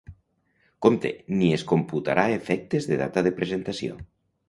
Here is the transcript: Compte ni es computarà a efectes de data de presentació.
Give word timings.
Compte 0.85 1.11
ni 1.35 1.51
es 1.59 1.67
computarà 1.73 2.25
a 2.31 2.35
efectes 2.41 2.91
de 2.93 3.01
data 3.07 3.29
de 3.29 3.37
presentació. 3.41 4.05